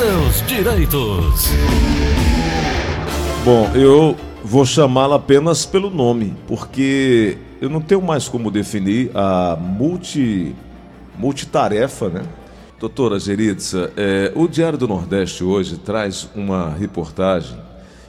[0.00, 1.50] seus direitos.
[3.44, 9.58] Bom, eu vou chamá-la apenas pelo nome, porque eu não tenho mais como definir a
[9.60, 10.56] multi,
[11.18, 12.22] multitarefa, né?
[12.78, 17.58] Doutora Geritza, é, o Diário do Nordeste hoje traz uma reportagem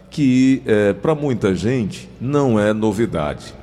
[0.09, 3.53] que, é, para muita gente, não é novidade.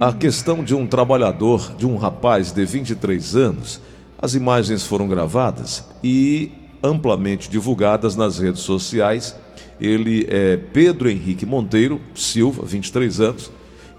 [0.00, 3.80] A questão de um trabalhador, de um rapaz de 23 anos,
[4.20, 6.50] as imagens foram gravadas e
[6.82, 9.36] amplamente divulgadas nas redes sociais
[9.80, 13.50] ele é Pedro Henrique Monteiro Silva, 23 anos.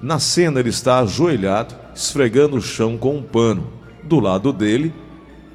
[0.01, 3.67] Na cena, ele está ajoelhado, esfregando o chão com um pano.
[4.03, 4.93] Do lado dele,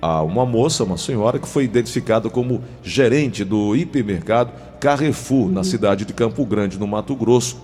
[0.03, 6.05] há uma moça, uma senhora, que foi identificada como gerente do hipermercado Carrefour, na cidade
[6.05, 7.61] de Campo Grande, no Mato Grosso.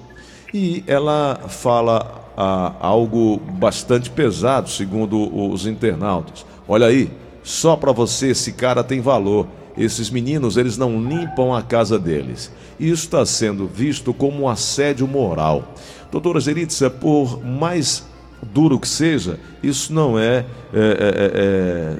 [0.54, 6.46] E ela fala ah, algo bastante pesado, segundo os internautas.
[6.68, 7.10] Olha aí,
[7.42, 12.50] só para você esse cara tem valor esses meninos eles não limpam a casa deles.
[12.78, 15.74] Isso está sendo visto como um assédio moral.
[16.10, 18.04] Doutora Geritza, por mais
[18.42, 21.96] duro que seja, isso não é, é, é, é, é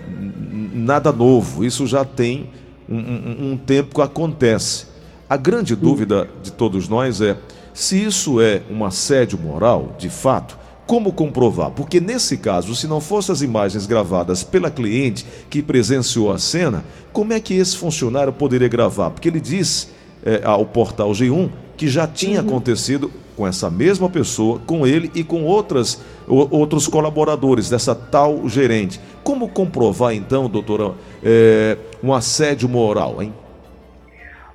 [0.75, 1.65] nada novo.
[1.65, 2.51] Isso já tem
[2.89, 4.87] um, um, um tempo que acontece.
[5.29, 7.37] A grande dúvida de todos nós é
[7.73, 10.59] se isso é um assédio moral, de fato,
[10.93, 11.71] como comprovar?
[11.71, 16.85] Porque nesse caso, se não fossem as imagens gravadas pela cliente que presenciou a cena,
[17.15, 19.09] como é que esse funcionário poderia gravar?
[19.09, 19.89] Porque ele disse
[20.23, 21.49] é, ao portal G1
[21.79, 22.47] que já tinha uhum.
[22.47, 25.99] acontecido com essa mesma pessoa, com ele e com outras,
[26.29, 29.01] outros colaboradores dessa tal gerente.
[29.25, 30.93] Como comprovar então, doutora,
[31.25, 33.33] é, um assédio moral, hein?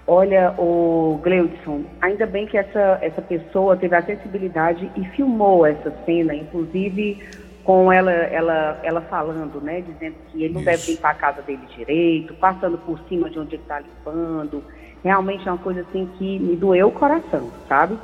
[0.09, 5.91] Olha, o Gleudson, ainda bem que essa, essa pessoa teve a sensibilidade e filmou essa
[6.05, 7.21] cena, inclusive
[7.61, 10.71] com ela, ela, ela falando, né, dizendo que ele não Isso.
[10.71, 14.63] deve limpar a casa dele direito, passando por cima de onde ele está limpando.
[15.03, 17.97] Realmente é uma coisa assim que me doeu o coração, sabe?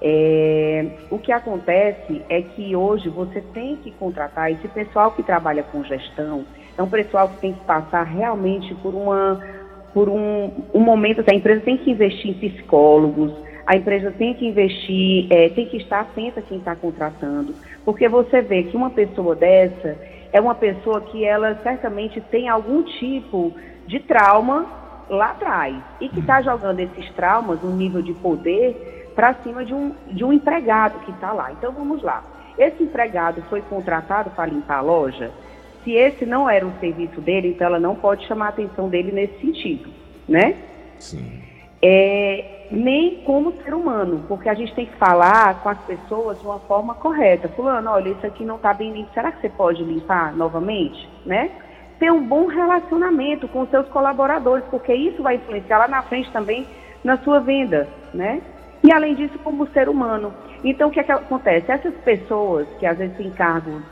[0.00, 5.62] É, o que acontece é que hoje você tem que contratar esse pessoal que trabalha
[5.62, 6.46] com gestão,
[6.76, 9.38] é um pessoal que tem que passar realmente por uma
[9.92, 13.32] por um, um momento, assim, a empresa tem que investir em psicólogos,
[13.66, 17.54] a empresa tem que investir, é, tem que estar atenta a quem está contratando,
[17.84, 19.96] porque você vê que uma pessoa dessa
[20.32, 23.52] é uma pessoa que ela certamente tem algum tipo
[23.86, 24.66] de trauma
[25.08, 29.74] lá atrás e que está jogando esses traumas, um nível de poder, para cima de
[29.74, 31.52] um, de um empregado que está lá.
[31.52, 32.24] Então vamos lá.
[32.58, 35.30] Esse empregado foi contratado para limpar a loja?
[35.84, 39.10] Se esse não era o serviço dele, então ela não pode chamar a atenção dele
[39.10, 39.90] nesse sentido,
[40.28, 40.56] né?
[40.98, 41.42] Sim.
[41.80, 46.46] É, nem como ser humano, porque a gente tem que falar com as pessoas de
[46.46, 47.48] uma forma correta.
[47.48, 51.50] Fulano, olha, isso aqui não está bem limpo, será que você pode limpar novamente, né?
[51.98, 56.66] Ter um bom relacionamento com seus colaboradores, porque isso vai influenciar lá na frente também
[57.02, 58.40] na sua venda, né?
[58.84, 60.32] E além disso, como ser humano.
[60.64, 61.70] Então, o que, é que acontece?
[61.70, 63.82] Essas pessoas que às vezes têm cargos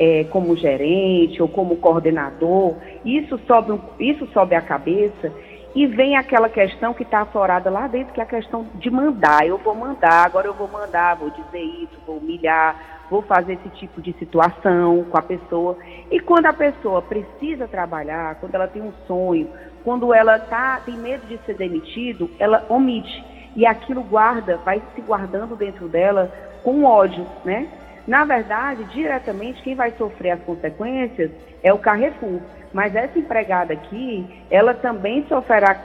[0.00, 2.74] é, como gerente ou como coordenador,
[3.04, 5.30] isso sobe, isso sobe a cabeça
[5.74, 9.46] e vem aquela questão que está aflorada lá dentro, que é a questão de mandar.
[9.46, 13.68] Eu vou mandar, agora eu vou mandar, vou dizer isso, vou humilhar, vou fazer esse
[13.76, 15.76] tipo de situação com a pessoa.
[16.10, 19.50] E quando a pessoa precisa trabalhar, quando ela tem um sonho,
[19.84, 23.22] quando ela tá, tem medo de ser demitido, ela omite.
[23.54, 27.68] E aquilo guarda, vai se guardando dentro dela com ódio, né?
[28.06, 31.30] Na verdade, diretamente, quem vai sofrer as consequências
[31.62, 32.40] é o Carrefour.
[32.72, 35.76] Mas essa empregada aqui, ela também sofrerá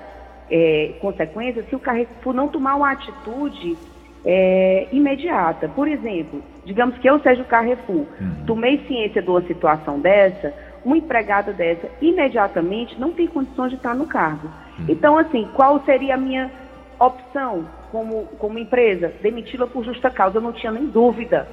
[0.50, 3.78] é, consequências se o Carrefour não tomar uma atitude
[4.26, 5.68] é, imediata.
[5.70, 8.46] Por exemplo, digamos que eu seja o Carrefour, uhum.
[8.46, 13.96] tomei ciência de uma situação dessa, uma empregada dessa imediatamente não tem condições de estar
[13.96, 14.48] no cargo.
[14.80, 14.86] Uhum.
[14.90, 16.52] Então, assim, qual seria a minha
[17.00, 19.12] opção como, como empresa?
[19.22, 21.48] Demiti-la por justa causa, eu não tinha nem dúvida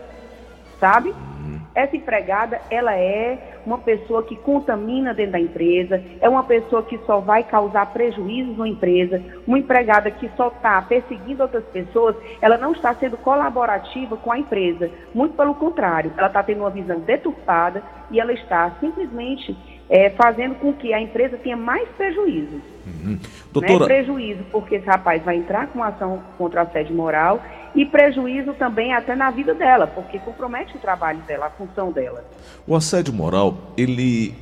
[0.82, 1.10] sabe?
[1.10, 1.60] Uhum.
[1.76, 6.98] Essa empregada, ela é uma pessoa que contamina dentro da empresa, é uma pessoa que
[7.06, 12.58] só vai causar prejuízos na empresa, uma empregada que só está perseguindo outras pessoas, ela
[12.58, 14.90] não está sendo colaborativa com a empresa.
[15.14, 17.80] Muito pelo contrário, ela está tendo uma visão deturpada
[18.10, 19.56] e ela está simplesmente
[19.92, 22.62] é, fazendo com que a empresa tenha mais prejuízos.
[22.86, 23.18] Uhum.
[23.52, 23.80] Doutora...
[23.80, 23.84] Né?
[23.84, 27.42] Prejuízo, porque esse rapaz vai entrar com ação contra a sede moral
[27.74, 32.24] e prejuízo também até na vida dela, porque compromete o trabalho dela, a função dela.
[32.66, 34.34] O assédio moral, ele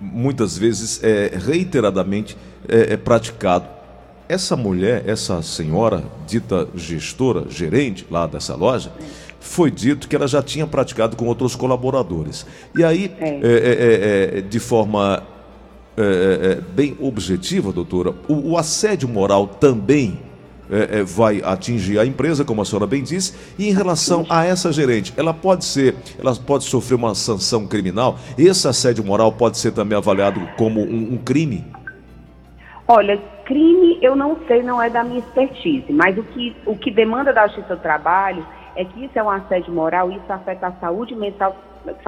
[0.00, 2.38] muitas vezes é reiteradamente
[2.68, 3.66] é, é praticado.
[4.28, 8.92] Essa mulher, essa senhora, dita gestora, gerente lá dessa loja,
[9.46, 12.46] foi dito que ela já tinha praticado com outros colaboradores.
[12.76, 13.28] E aí, é.
[13.28, 15.22] É, é, é, é de forma
[15.96, 20.26] é, bem objetiva, doutora, o, o assédio moral também
[21.06, 25.14] vai atingir a empresa, como a senhora bem disse, e em relação a essa gerente,
[25.16, 28.18] ela pode ser, ela pode sofrer uma sanção criminal?
[28.36, 31.64] Esse assédio moral pode ser também avaliado como um, um crime?
[32.88, 36.90] Olha, crime eu não sei, não é da minha expertise, mas o que, o que
[36.90, 38.44] demanda da Justiça do Trabalho
[38.76, 41.56] é que isso é um assédio moral, isso afeta a saúde mental,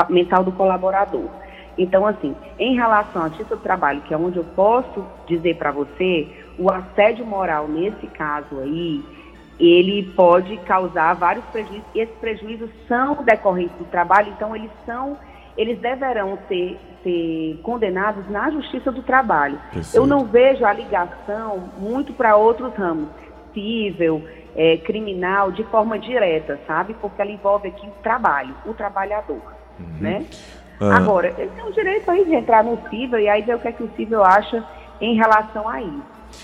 [0.09, 1.29] mental do colaborador.
[1.76, 5.70] Então, assim, em relação à Justiça do Trabalho, que é onde eu posso dizer para
[5.70, 6.29] você,
[6.59, 9.03] o assédio moral nesse caso aí,
[9.59, 15.17] ele pode causar vários prejuízos, e esses prejuízos são decorrentes do trabalho, então eles são
[15.59, 19.59] eles deverão ser, ser condenados na Justiça do Trabalho.
[19.93, 23.09] Eu não vejo a ligação muito para outros ramos,
[23.53, 24.23] civil,
[24.58, 26.94] é, criminal, de forma direta, sabe?
[27.00, 29.40] Porque ela envolve aqui o trabalho, o trabalhador,
[29.81, 29.96] uhum.
[30.00, 30.26] né?
[30.81, 30.96] Ah.
[30.96, 33.69] Agora, ele tem o direito aí de entrar no civil e aí ver o que
[33.69, 34.62] é que o civil acha
[35.00, 36.02] em relação a isso.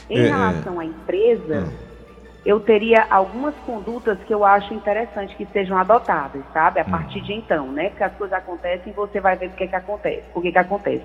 [0.08, 0.28] Em é, é.
[0.28, 1.68] relação à empresa...
[1.68, 1.84] Ah
[2.44, 6.78] eu teria algumas condutas que eu acho interessante que sejam adotadas, sabe?
[6.78, 7.88] A partir de então, né?
[7.88, 10.24] Porque as coisas acontecem e você vai ver o que, que acontece.
[10.34, 11.04] O que, que acontece?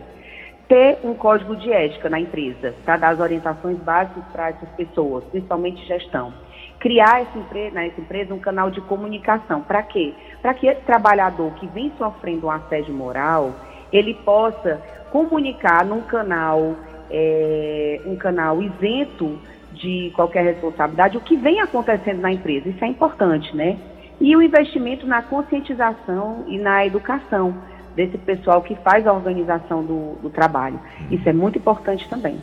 [0.68, 5.24] Ter um código de ética na empresa, para dar as orientações básicas para essas pessoas,
[5.26, 6.34] principalmente gestão.
[6.80, 9.62] Criar essa empresa, nessa empresa um canal de comunicação.
[9.62, 10.14] Para quê?
[10.42, 13.54] Para que esse trabalhador que vem sofrendo um assédio moral,
[13.92, 14.82] ele possa
[15.12, 16.76] comunicar num canal,
[17.12, 19.38] é, um canal isento
[19.74, 22.70] de qualquer responsabilidade, o que vem acontecendo na empresa.
[22.70, 23.78] Isso é importante, né?
[24.20, 27.56] E o investimento na conscientização e na educação
[27.96, 30.80] desse pessoal que faz a organização do, do trabalho.
[31.12, 32.38] Isso é muito importante também.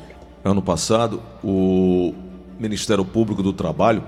[0.45, 2.15] Ano passado, o
[2.59, 4.03] Ministério Público do Trabalho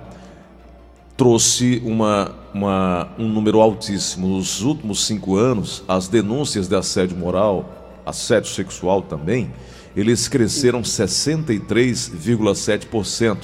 [1.19, 4.27] trouxe uma, uma, um número altíssimo.
[4.29, 9.53] Nos últimos cinco anos, as denúncias de assédio moral, assédio sexual também,
[9.97, 13.37] eles cresceram 63,7%.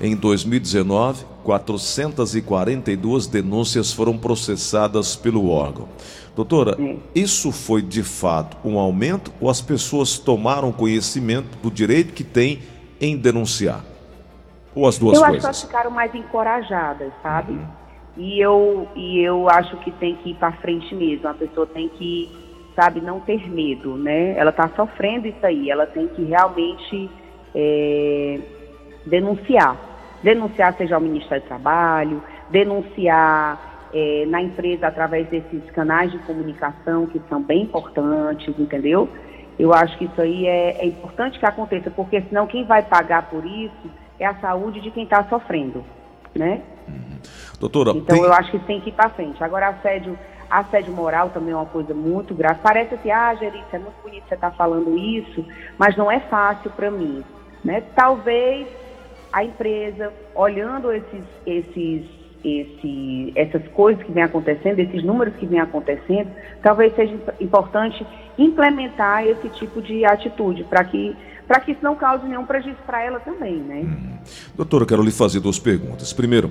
[0.00, 5.88] Em 2019, 442 denúncias foram processadas pelo órgão.
[6.34, 6.76] Doutora,
[7.14, 12.58] isso foi de fato um aumento ou as pessoas tomaram conhecimento do direito que têm
[13.00, 13.91] em denunciar?
[14.74, 15.22] Ou as duas eu coisas?
[15.22, 17.52] Eu acho que elas ficaram mais encorajadas, sabe?
[17.52, 17.66] Uhum.
[18.16, 21.28] E, eu, e eu acho que tem que ir para frente mesmo.
[21.28, 22.30] A pessoa tem que
[22.74, 24.36] sabe, não ter medo, né?
[24.36, 27.10] Ela está sofrendo isso aí, ela tem que realmente
[27.54, 28.40] é,
[29.06, 29.76] denunciar.
[30.22, 37.06] Denunciar seja ao Ministério do Trabalho, denunciar é, na empresa através desses canais de comunicação
[37.06, 39.08] que são bem importantes, entendeu?
[39.58, 43.28] Eu acho que isso aí é, é importante que aconteça, porque senão quem vai pagar
[43.28, 43.90] por isso
[44.22, 45.84] é a saúde de quem está sofrendo,
[46.34, 46.62] né?
[46.88, 47.18] Uhum.
[47.60, 48.24] Doutora, então tem...
[48.24, 49.42] eu acho que tem que ir para frente.
[49.42, 50.18] Agora assédio
[50.52, 52.60] Assédio moral também é uma coisa muito grave.
[52.62, 55.42] Parece assim, ah, Gerice, é muito bonito você estar tá falando isso,
[55.78, 57.24] mas não é fácil para mim.
[57.64, 57.82] Né?
[57.96, 58.68] Talvez
[59.32, 62.04] a empresa, olhando esses, esses,
[62.44, 66.30] esse, essas coisas que vêm acontecendo, esses números que vêm acontecendo,
[66.62, 71.16] talvez seja importante implementar esse tipo de atitude para que
[71.52, 73.82] para que isso não cause nenhum prejuízo para ela também, né?
[73.82, 74.16] Hum.
[74.56, 76.10] Doutora, quero lhe fazer duas perguntas.
[76.10, 76.50] Primeiro,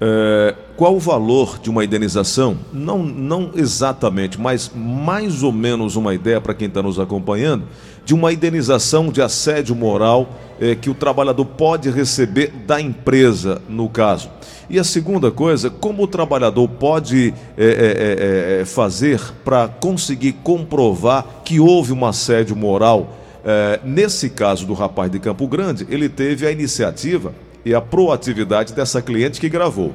[0.00, 2.58] é, qual o valor de uma indenização?
[2.72, 7.62] Não, não exatamente, mas mais ou menos uma ideia para quem está nos acompanhando
[8.04, 10.28] de uma indenização de assédio moral
[10.60, 14.32] é, que o trabalhador pode receber da empresa, no caso.
[14.68, 21.92] E a segunda coisa, como o trabalhador pode é, fazer para conseguir comprovar que houve
[21.92, 23.19] um assédio moral?
[23.44, 27.32] É, nesse caso do rapaz de Campo Grande, ele teve a iniciativa
[27.64, 29.92] e a proatividade dessa cliente que gravou.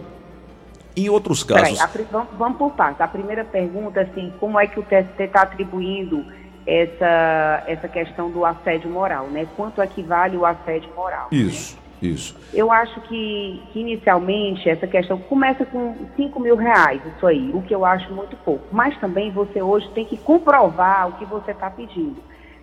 [0.95, 1.77] Em outros casos.
[1.77, 3.01] Peraí, vamos, vamos por partes.
[3.01, 6.25] A primeira pergunta, assim, como é que o TST está atribuindo
[6.65, 9.47] essa, essa questão do assédio moral, né?
[9.55, 11.27] Quanto equivale o assédio moral?
[11.31, 11.37] Né?
[11.37, 12.09] Isso, né?
[12.09, 12.35] isso.
[12.53, 17.61] Eu acho que, que, inicialmente essa questão começa com 5 mil reais, isso aí, o
[17.61, 18.65] que eu acho muito pouco.
[18.71, 22.17] Mas também você hoje tem que comprovar o que você está pedindo.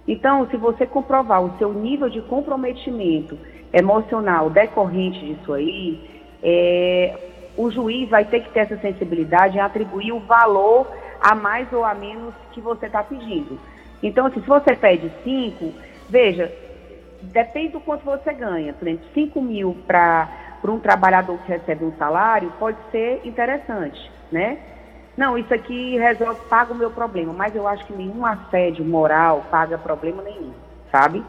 [0.06, 3.38] Então, se você comprovar o seu nível de comprometimento
[3.72, 6.00] emocional decorrente disso aí,
[6.42, 7.16] é,
[7.56, 10.88] o juiz vai ter que ter essa sensibilidade em atribuir o valor
[11.20, 13.58] a mais ou a menos que você está pedindo.
[14.02, 15.72] Então, assim, se você pede 5,
[16.08, 16.52] veja,
[17.22, 18.72] depende do quanto você ganha.
[18.72, 20.28] Por exemplo, 5 mil para
[20.64, 24.58] um trabalhador que recebe um salário pode ser interessante, né?
[25.16, 29.44] Não, isso aqui resolve, paga o meu problema, mas eu acho que nenhum assédio moral
[29.50, 30.52] paga problema nenhum,
[30.90, 31.22] sabe?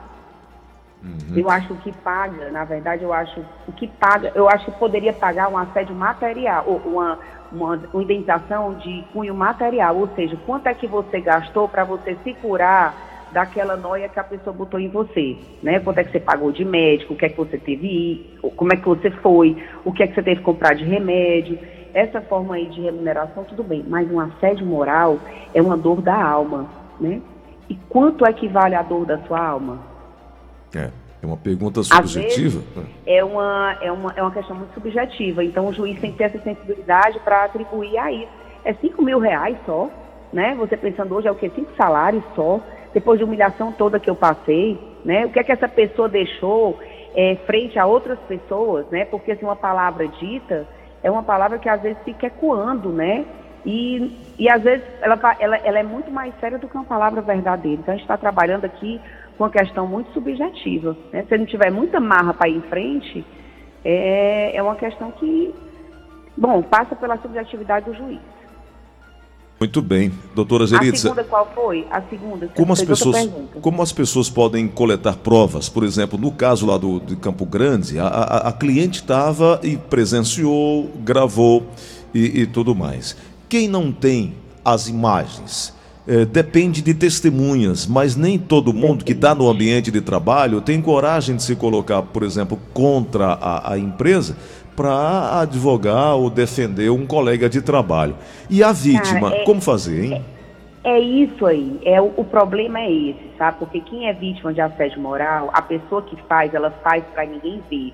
[1.03, 1.35] Uhum.
[1.35, 5.11] Eu acho que paga, na verdade, eu acho o que paga, eu acho que poderia
[5.11, 7.19] pagar um assédio material, ou uma,
[7.51, 12.17] uma, uma indenização de cunho material, ou seja, quanto é que você gastou para você
[12.23, 12.95] se curar
[13.33, 15.79] daquela noia que a pessoa botou em você, né?
[15.79, 18.77] Quanto é que você pagou de médico, o que é que você teve, como é
[18.77, 21.59] que você foi, o que é que você teve que comprar de remédio.
[21.93, 25.19] Essa forma aí de remuneração, tudo bem, mas um assédio moral
[25.53, 26.67] é uma dor da alma,
[26.99, 27.21] né?
[27.69, 29.79] E quanto equivale a dor da sua alma?
[30.75, 30.89] É,
[31.21, 32.63] é uma pergunta subjetiva.
[33.05, 35.43] É, uma, é, uma, é uma questão muito subjetiva.
[35.43, 38.31] Então o juiz tem que ter essa sensibilidade para atribuir a isso.
[38.65, 39.89] É 5 mil reais só,
[40.31, 40.55] né?
[40.55, 41.49] Você pensando hoje é o que?
[41.49, 42.59] Cinco salários só
[42.93, 45.25] depois de humilhação toda que eu passei, né?
[45.25, 46.79] O que é que essa pessoa deixou
[47.15, 49.05] é, frente a outras pessoas, né?
[49.05, 50.67] Porque assim, uma palavra dita
[51.03, 53.25] é uma palavra que às vezes fica ecoando, né?
[53.65, 57.21] E, e às vezes ela, ela, ela é muito mais séria do que uma palavra
[57.21, 57.79] verdadeira.
[57.81, 58.99] Então a gente está trabalhando aqui
[59.37, 60.95] com uma questão muito subjetiva.
[61.11, 61.23] Né?
[61.27, 63.25] Se não tiver muita marra para ir em frente,
[63.83, 65.53] é, é uma questão que,
[66.37, 68.32] bom, passa pela subjetividade do juiz.
[69.63, 70.11] Muito bem.
[70.35, 71.07] Doutora Geritza.
[71.07, 71.87] A segunda qual foi?
[71.89, 72.49] A segunda.
[72.49, 73.29] Como as, pessoas,
[73.61, 75.69] como as pessoas podem coletar provas?
[75.69, 79.77] Por exemplo, no caso lá do, de Campo Grande, a, a, a cliente estava e
[79.77, 81.65] presenciou, gravou
[82.13, 83.15] e, e, tudo mais.
[83.47, 84.33] Quem não tem
[84.65, 85.73] as imagens
[86.07, 90.81] é, depende de testemunhas, mas nem todo mundo que está no ambiente de trabalho tem
[90.81, 94.35] coragem de se colocar, por exemplo, contra a, a empresa
[94.75, 98.15] para advogar ou defender um colega de trabalho.
[98.49, 100.25] E a vítima, Cara, é, como fazer, hein?
[100.83, 101.79] É, é isso aí.
[101.85, 103.59] É, o, o, problema é esse, sabe?
[103.59, 107.61] Porque quem é vítima de assédio moral, a pessoa que faz, ela faz para ninguém
[107.69, 107.93] ver.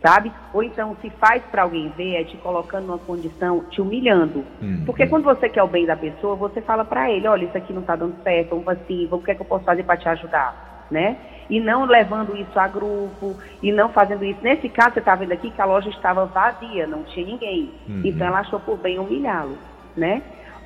[0.00, 0.30] Sabe?
[0.52, 4.44] Ou então, se faz para alguém ver, é te colocando numa condição, te humilhando.
[4.62, 4.84] Uhum.
[4.86, 7.72] Porque quando você quer o bem da pessoa, você fala para ele: olha, isso aqui
[7.72, 10.08] não está dando certo, vamos assim, o que é que eu posso fazer para te
[10.08, 10.86] ajudar?
[10.88, 11.16] Né?
[11.50, 14.40] e não levando isso a grupo e não fazendo isso.
[14.42, 17.72] Nesse caso, você está vendo aqui que a loja estava vazia, não tinha ninguém.
[17.88, 18.02] Uhum.
[18.04, 19.56] Então ela achou por bem humilhá-lo,
[19.96, 20.22] né?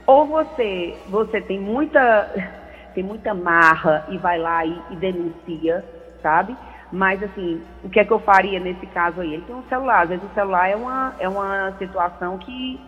[0.06, 2.28] Ou você, você tem muita,
[2.94, 5.84] tem muita marra e vai lá e, e denuncia,
[6.20, 6.56] sabe?
[6.92, 9.34] Mas assim, o que é que eu faria nesse caso aí?
[9.34, 12.78] Ele tem um celular, às vezes o celular é uma, é uma situação que,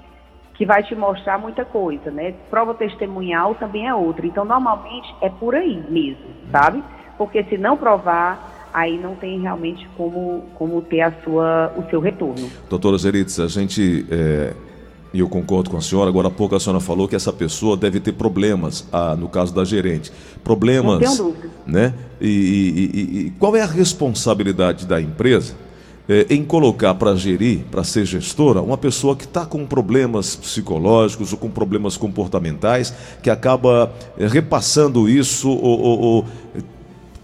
[0.54, 2.34] que vai te mostrar muita coisa, né?
[2.50, 4.26] Prova testemunhal também é outra.
[4.26, 6.84] Então, normalmente é por aí mesmo, sabe?
[7.16, 12.00] porque se não provar, aí não tem realmente como, como ter a sua, o seu
[12.00, 12.50] retorno.
[12.68, 14.52] Doutora Zeritz, a gente, é,
[15.14, 17.76] e eu concordo com a senhora, agora há pouco a senhora falou que essa pessoa
[17.76, 20.10] deve ter problemas, ah, no caso da gerente.
[20.42, 21.22] Problemas,
[21.64, 21.94] né?
[22.20, 25.54] E, e, e, qual é a responsabilidade da empresa
[26.08, 31.32] é, em colocar para gerir, para ser gestora, uma pessoa que está com problemas psicológicos
[31.32, 32.92] ou com problemas comportamentais,
[33.22, 36.24] que acaba é, repassando isso ou, ou, ou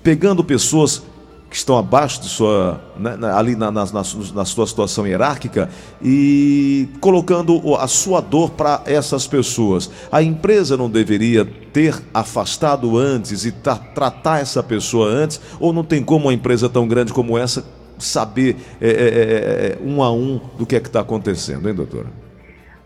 [0.00, 1.02] pegando pessoas
[1.50, 4.02] que estão abaixo de sua, né, ali na, na, na,
[4.34, 5.68] na, sua situação hierárquica
[6.00, 9.90] e colocando a sua dor para essas pessoas.
[10.12, 15.40] A empresa não deveria ter afastado antes e tra tratar essa pessoa antes?
[15.58, 17.64] Ou não tem como uma empresa tão grande como essa
[17.98, 21.74] saber é, é, é, é um a um do que é que está acontecendo, hein,
[21.74, 22.06] doutora?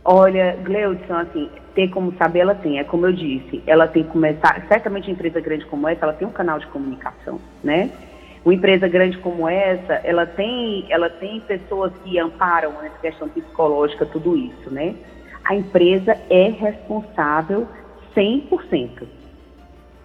[0.03, 2.79] Olha, Gleudson, assim, ter como saber, ela tem.
[2.79, 4.65] É como eu disse, ela tem que começar.
[4.69, 7.91] Certamente, empresa grande como essa, ela tem um canal de comunicação, né?
[8.45, 14.05] Uma empresa grande como essa, ela tem, ela tem pessoas que amparam nessa questão psicológica,
[14.05, 14.95] tudo isso, né?
[15.45, 17.67] A empresa é responsável
[18.15, 19.03] 100%.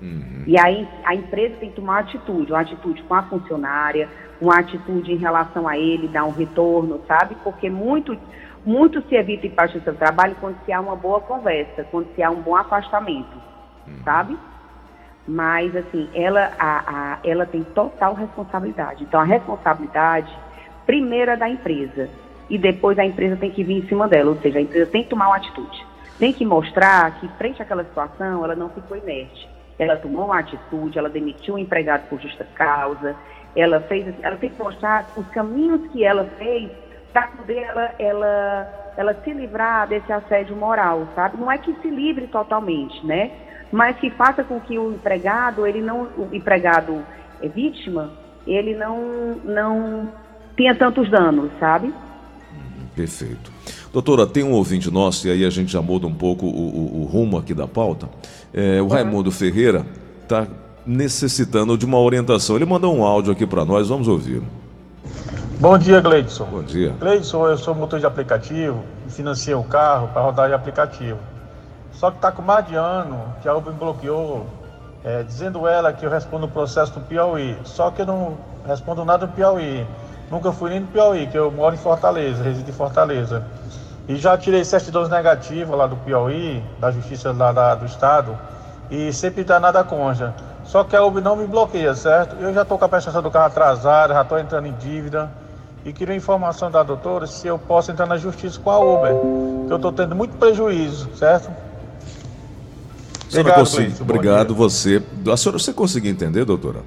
[0.02, 0.44] Uhum.
[0.48, 4.08] E aí a empresa tem que tomar uma atitude, uma atitude com a funcionária,
[4.40, 7.36] uma atitude em relação a ele, dar um retorno, sabe?
[7.44, 8.18] Porque muito
[8.66, 12.14] muito se evita ir para o seu trabalho quando se há uma boa conversa, quando
[12.14, 13.38] se há um bom afastamento,
[13.88, 14.00] hum.
[14.04, 14.38] sabe?
[15.30, 19.04] Mas, assim, ela, a, a, ela tem total responsabilidade.
[19.04, 20.36] Então, a responsabilidade,
[20.88, 22.10] primeiro é da empresa,
[22.50, 25.04] e depois a empresa tem que vir em cima dela, ou seja, a empresa tem
[25.04, 25.86] que tomar uma atitude.
[26.18, 29.48] Tem que mostrar que, frente àquela situação, ela não ficou inerte.
[29.78, 33.16] Ela tomou uma atitude, ela demitiu o um empregado por justa causa,
[33.56, 36.72] ela fez, ela tem que mostrar os caminhos que ela fez
[37.14, 41.38] para poder ela, ela, ela se livrar desse assédio moral, sabe?
[41.38, 43.32] Não é que se livre totalmente, né?
[43.72, 47.04] Mas que faça com que o empregado, ele não, o empregado
[47.42, 48.12] é vítima,
[48.48, 50.10] ele não, não
[50.56, 51.94] tenha tantos danos, sabe?
[52.96, 53.52] Perfeito.
[53.94, 57.02] Doutora, tem um ouvinte nosso, e aí a gente já muda um pouco o, o,
[57.02, 58.10] o rumo aqui da pauta.
[58.54, 58.90] É, o uhum.
[58.90, 59.86] Raimundo Ferreira
[60.24, 60.48] está
[60.86, 62.56] necessitando de uma orientação.
[62.56, 64.42] Ele mandou um áudio aqui para nós, vamos ouvir.
[65.60, 66.46] Bom dia, Gleidson.
[66.46, 66.94] Bom dia.
[67.00, 71.20] Gleidson, eu sou motor de aplicativo e financiei um carro para rodar de aplicativo.
[72.00, 74.46] Só que está com mais de ano que a Uber me bloqueou,
[75.04, 77.58] é, dizendo ela que eu respondo o processo do Piauí.
[77.66, 79.86] Só que eu não respondo nada do Piauí.
[80.32, 83.44] Nunca fui nem no Piauí, que eu moro em Fortaleza, resido em Fortaleza.
[84.08, 88.34] E já tirei certidões negativas lá do Piauí, da Justiça lá da, do Estado,
[88.90, 90.34] e sempre dá nada contra.
[90.64, 92.38] Só que a Uber não me bloqueia, certo?
[92.40, 95.30] Eu já estou com a prestação do carro atrasada, já estou entrando em dívida.
[95.84, 99.12] E queria informação da doutora se eu posso entrar na justiça com a Uber.
[99.68, 101.52] Que eu estou tendo muito prejuízo, certo?
[103.32, 104.02] Obrigado, consegui...
[104.02, 105.04] Obrigado você.
[105.32, 106.82] A senhora, você conseguiu entender, doutora?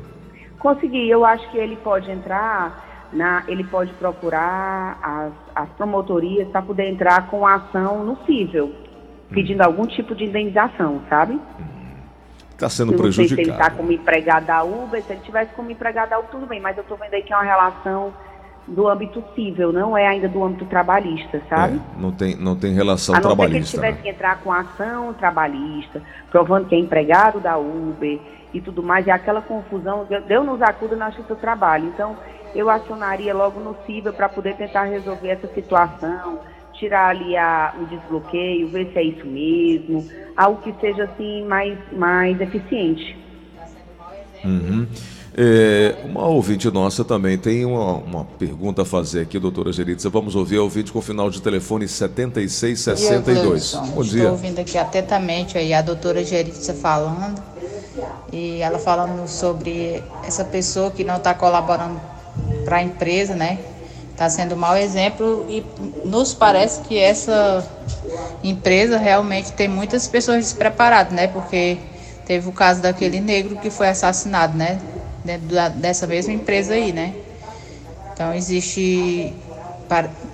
[0.58, 1.08] Consegui.
[1.08, 6.88] Eu acho que ele pode entrar, na, ele pode procurar as, as promotorias para poder
[6.88, 8.72] entrar com a ação no cível,
[9.30, 9.66] pedindo hum.
[9.66, 11.40] algum tipo de indenização, sabe?
[12.50, 13.36] Está sendo eu não prejudicado.
[13.36, 16.30] Sei se ele está como empregado da Uber, se ele tivesse como empregado da Uber,
[16.30, 18.12] tudo bem, mas eu estou vendo aí que é uma relação
[18.66, 21.76] do âmbito civil, não é ainda do âmbito trabalhista, sabe?
[21.76, 23.64] É, não, tem, não tem relação a não trabalhista.
[23.64, 24.02] Ser que ele tivesse né?
[24.02, 28.20] que entrar com ação trabalhista, provando que é empregado da Uber
[28.54, 31.86] e tudo mais, e aquela confusão, deu nos acuda na justiça do trabalho.
[31.86, 32.16] Então,
[32.54, 36.38] eu acionaria logo no civil para poder tentar resolver essa situação,
[36.74, 41.78] tirar ali a, o desbloqueio, ver se é isso mesmo, algo que seja assim mais,
[41.92, 43.16] mais eficiente.
[44.44, 44.86] Uhum.
[45.34, 50.10] É, uma ouvinte nossa também tem uma, uma, pergunta a fazer aqui, doutora Geritza.
[50.10, 53.74] Vamos ouvir a ouvinte com o final de telefone 7662.
[53.94, 54.18] Bom dia.
[54.18, 57.42] Estou ouvindo aqui atentamente aí a doutora Geritza falando.
[58.30, 61.98] E ela falando sobre essa pessoa que não está colaborando
[62.64, 63.58] para a empresa, né?
[64.10, 65.64] Está sendo um mau exemplo e
[66.04, 67.66] nos parece que essa
[68.44, 71.26] empresa realmente tem muitas pessoas despreparadas, né?
[71.26, 71.78] Porque
[72.26, 74.78] teve o caso daquele negro que foi assassinado, né?
[75.24, 77.14] Dentro da, dessa mesma empresa aí, né?
[78.12, 79.32] Então existe,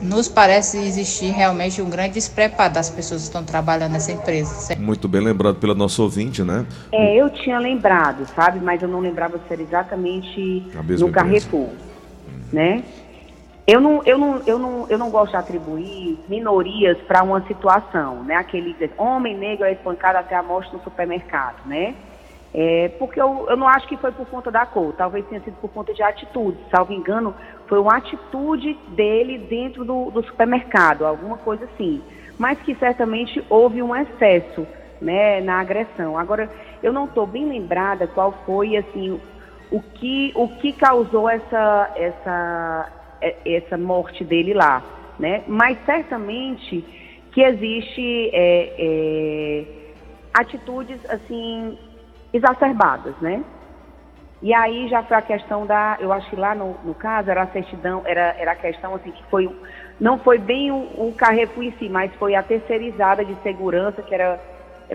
[0.00, 4.74] nos parece existir realmente um grande despreparo das pessoas que estão trabalhando nessa empresa.
[4.76, 6.66] Muito bem lembrado pela nossa ouvinte, né?
[6.92, 8.60] É, eu tinha lembrado, sabe?
[8.60, 10.66] Mas eu não lembrava se era exatamente
[10.98, 11.70] no Carrefour,
[12.52, 12.82] né?
[13.66, 18.24] Eu não, eu, não, eu, não, eu não gosto de atribuir minorias para uma situação,
[18.24, 18.34] né?
[18.34, 21.94] Aquele homem negro é espancado até a morte no supermercado, né?
[22.52, 25.56] É, porque eu, eu não acho que foi por conta da cor, talvez tenha sido
[25.60, 26.58] por conta de atitude.
[26.70, 27.34] Salvo engano,
[27.66, 32.02] foi uma atitude dele dentro do, do supermercado, alguma coisa assim.
[32.38, 34.66] Mas que certamente houve um excesso
[35.00, 36.16] né, na agressão.
[36.16, 36.48] Agora,
[36.82, 39.20] eu não estou bem lembrada qual foi assim
[39.70, 44.82] o que, o que causou essa, essa, é, essa morte dele lá,
[45.18, 45.42] né?
[45.46, 46.84] Mas certamente
[47.32, 49.64] que existe é, é,
[50.32, 51.76] atitudes assim
[52.32, 53.42] exacerbadas, né?
[54.40, 57.42] E aí já foi a questão da, eu acho que lá no, no caso era
[57.42, 59.50] a certidão, era, era a questão assim que foi,
[59.98, 64.14] não foi bem o, o Carrefour em si, mas foi a terceirizada de segurança que
[64.14, 64.40] era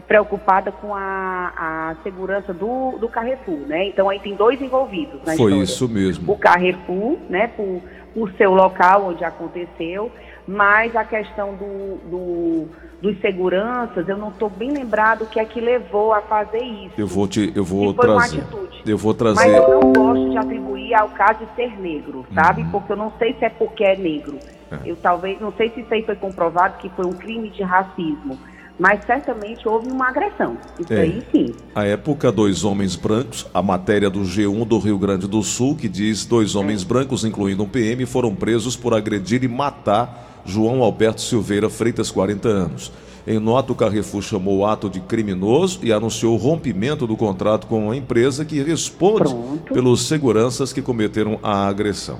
[0.01, 3.87] preocupada com a, a segurança do, do Carrefour, né?
[3.87, 5.63] Então aí tem dois envolvidos na Foi história.
[5.63, 6.33] isso mesmo.
[6.33, 7.81] O Carrefour, né, por,
[8.13, 10.11] por seu local onde aconteceu,
[10.47, 12.67] mas a questão do, do
[13.03, 16.93] dos seguranças, eu não estou bem lembrado o que é que levou a fazer isso.
[16.97, 18.45] Eu vou te, eu vou trazer.
[18.85, 19.45] Eu vou trazer.
[19.45, 22.61] Mas eu não gosto de atribuir ao caso de ser negro, sabe?
[22.61, 22.69] Uhum.
[22.71, 24.39] Porque eu não sei se é porque é negro.
[24.71, 24.77] É.
[24.85, 28.39] Eu talvez, não sei se isso aí foi comprovado que foi um crime de racismo
[28.79, 30.57] mas certamente houve uma agressão.
[30.79, 31.01] Isso é.
[31.01, 31.53] aí sim.
[31.75, 35.87] A época, dois homens brancos, a matéria do G1 do Rio Grande do Sul, que
[35.87, 36.85] diz dois homens é.
[36.85, 42.47] brancos, incluindo um PM, foram presos por agredir e matar João Alberto Silveira Freitas, 40
[42.47, 42.91] anos.
[43.25, 47.67] Em nota, o Carrefour chamou o ato de criminoso e anunciou o rompimento do contrato
[47.67, 49.73] com a empresa que responde Pronto.
[49.73, 52.19] pelos seguranças que cometeram a agressão.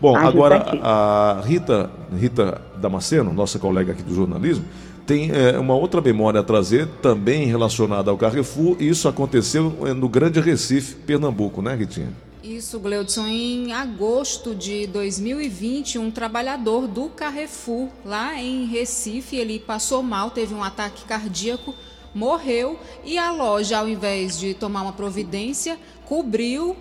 [0.00, 4.64] Bom, a agora a Rita, Rita Damasceno, nossa colega aqui do jornalismo,
[5.06, 9.92] tem é, uma outra memória a trazer, também relacionada ao Carrefour, e isso aconteceu é,
[9.92, 12.08] no Grande Recife, Pernambuco, né, Ritinha?
[12.42, 13.26] Isso, Gleudson.
[13.26, 20.54] Em agosto de 2020, um trabalhador do Carrefour, lá em Recife, ele passou mal, teve
[20.54, 21.74] um ataque cardíaco,
[22.14, 26.74] morreu e a loja, ao invés de tomar uma providência, cobriu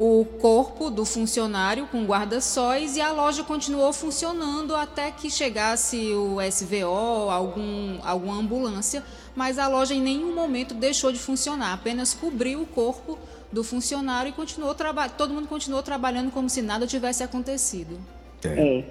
[0.00, 6.38] o corpo do funcionário com guarda-sóis e a loja continuou funcionando até que chegasse o
[6.50, 9.04] SVO, algum, alguma ambulância,
[9.36, 13.16] mas a loja em nenhum momento deixou de funcionar, apenas cobriu o corpo
[13.54, 14.74] do funcionário e continuou
[15.16, 17.96] todo mundo continuou trabalhando como se nada tivesse acontecido.
[18.44, 18.78] É.
[18.78, 18.84] é.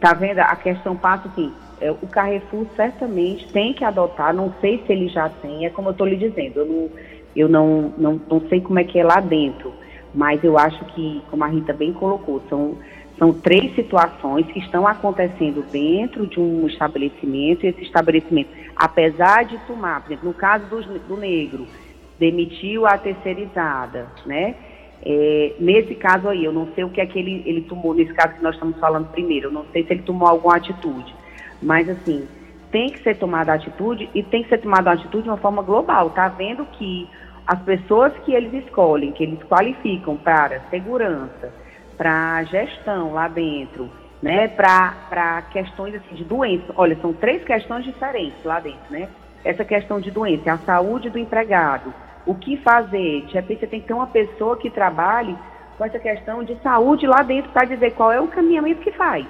[0.00, 0.38] Tá vendo?
[0.38, 5.08] A questão passa assim, é, o Carrefour certamente tem que adotar, não sei se ele
[5.08, 6.90] já tem, é como eu estou lhe dizendo, eu não,
[7.34, 9.74] eu não, não, não sei como é que é lá dentro,
[10.14, 12.76] mas eu acho que, como a Rita bem colocou, são,
[13.18, 19.58] são três situações que estão acontecendo dentro de um estabelecimento, e esse estabelecimento, apesar de
[19.66, 21.66] tomar, por exemplo, no caso do, do negro,
[22.18, 24.54] demitiu a terceirizada, né?
[25.04, 28.12] É, nesse caso aí, eu não sei o que é que ele, ele tomou, nesse
[28.12, 31.14] caso que nós estamos falando primeiro, eu não sei se ele tomou alguma atitude,
[31.62, 32.26] mas assim,
[32.70, 36.10] tem que ser tomada atitude e tem que ser tomada atitude de uma forma global.
[36.10, 37.08] Tá vendo que
[37.46, 41.52] as pessoas que eles escolhem, que eles qualificam para segurança,
[41.96, 43.88] para gestão lá dentro,
[44.20, 46.72] né, para questões assim, de doença.
[46.76, 49.08] Olha, são três questões diferentes lá dentro, né?
[49.44, 51.94] Essa questão de doença, a saúde do empregado,
[52.28, 53.22] o que fazer.
[53.22, 55.34] De repente você tem que ter uma pessoa que trabalhe
[55.78, 59.26] com essa questão de saúde lá dentro para dizer qual é o caminhamento que faz.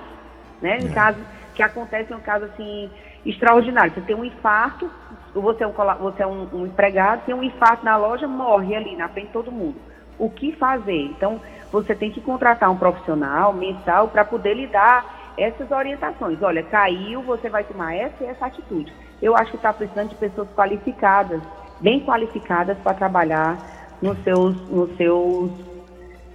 [0.60, 0.78] Né?
[0.80, 0.92] Em é.
[0.92, 1.18] caso
[1.54, 2.90] que acontece um caso assim
[3.24, 3.92] extraordinário.
[3.92, 4.90] Você tem um infarto,
[5.32, 8.96] você é um, você é um, um empregado, tem um infarto na loja, morre ali
[8.96, 9.76] na frente de todo mundo.
[10.18, 11.02] O que fazer?
[11.02, 16.42] Então, você tem que contratar um profissional mensal para poder lhe dar essas orientações.
[16.42, 18.92] Olha, caiu, você vai tomar essa e essa atitude.
[19.22, 21.40] Eu acho que está precisando de pessoas qualificadas,
[21.80, 25.50] bem qualificadas para trabalhar nos seus, nos seus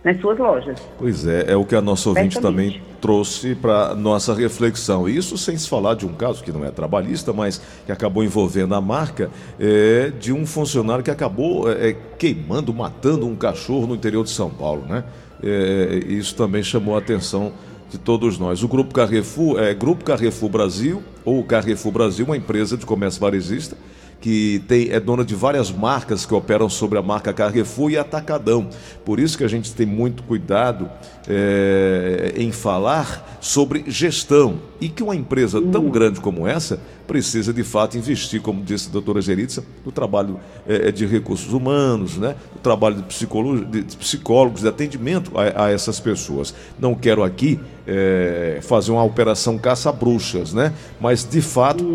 [0.03, 0.77] nas suas lojas.
[0.99, 5.07] Pois é, é o que a nossa ouvinte também trouxe para nossa reflexão.
[5.07, 8.75] Isso sem se falar de um caso que não é trabalhista, mas que acabou envolvendo
[8.75, 13.95] a marca é, de um funcionário que acabou é, é queimando, matando um cachorro no
[13.95, 15.05] interior de São Paulo, né?
[15.41, 17.53] É, isso também chamou a atenção
[17.89, 18.63] de todos nós.
[18.63, 23.77] O Grupo Carrefour é Grupo Carrefour Brasil ou Carrefour Brasil, uma empresa de comércio varejista
[24.23, 28.69] que tem, é dona de várias marcas que operam sobre a marca Carrefour e Atacadão.
[29.03, 30.89] Por isso que a gente tem muito cuidado
[31.27, 36.79] é, em falar sobre gestão e que uma empresa tão grande como essa
[37.13, 42.17] precisa de fato investir, como disse a doutora Geritza, no trabalho é, de recursos humanos,
[42.17, 42.35] né?
[42.55, 46.55] no trabalho de, de psicólogos, de atendimento a, a, essas pessoas.
[46.79, 50.73] Não quero aqui é, fazer uma operação caça-bruxas, né?
[50.99, 51.85] mas de fato,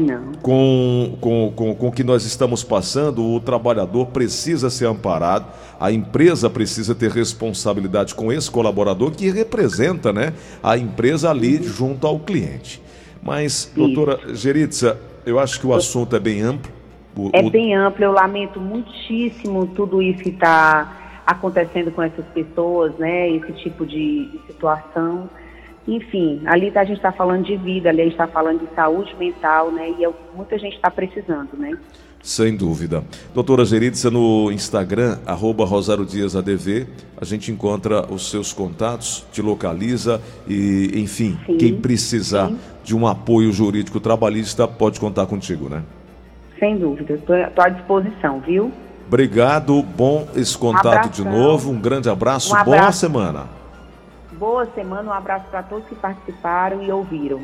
[0.40, 5.46] com, com, com, com o que nós estamos passando, o trabalhador precisa ser amparado,
[5.80, 12.06] a empresa precisa ter responsabilidade com esse colaborador que representa né, a empresa ali junto
[12.06, 12.80] ao cliente.
[13.22, 14.96] Mas, doutora Geritza,
[15.28, 16.72] eu acho que o assunto é bem amplo.
[17.16, 22.96] O, é bem amplo, eu lamento muitíssimo tudo isso que está acontecendo com essas pessoas,
[22.96, 23.28] né?
[23.30, 25.28] Esse tipo de, de situação.
[25.86, 28.74] Enfim, ali tá, a gente está falando de vida, ali a gente está falando de
[28.74, 29.94] saúde mental, né?
[29.98, 31.78] E é, muita gente está precisando, né?
[32.22, 33.02] Sem dúvida.
[33.32, 36.86] Doutora Geritza, no Instagram, arroba Rosário Dias ADV,
[37.20, 42.58] a gente encontra os seus contatos, te localiza e, enfim, sim, quem precisar sim.
[42.84, 45.82] de um apoio jurídico trabalhista pode contar contigo, né?
[46.58, 48.72] Sem dúvida, estou à disposição, viu?
[49.06, 52.80] Obrigado, bom esse contato de novo, um grande abraço, um abraço.
[52.80, 53.46] boa semana.
[54.32, 57.40] Boa semana, um abraço para todos que participaram e ouviram.